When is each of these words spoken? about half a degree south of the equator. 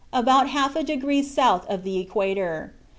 about 0.11 0.49
half 0.49 0.75
a 0.75 0.83
degree 0.83 1.21
south 1.21 1.63
of 1.69 1.83
the 1.83 1.99
equator. 1.99 2.73